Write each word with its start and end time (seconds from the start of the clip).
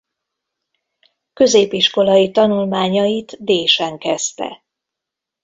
Középiskolai 1.33 2.31
tanulmányait 2.31 3.43
Désen 3.43 3.97
kezdte. 3.97 4.63